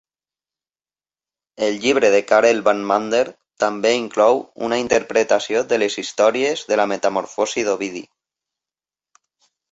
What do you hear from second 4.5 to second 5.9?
una interpretació de